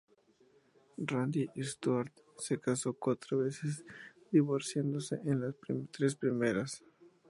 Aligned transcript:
Randy 0.97 1.51
Stuart 1.61 2.11
se 2.35 2.57
casó 2.59 2.91
cuatro 2.95 3.37
veces, 3.37 3.85
divorciándose 4.31 5.19
en 5.25 5.41
las 5.41 5.53
tres 5.91 6.15
primeras. 6.15 6.83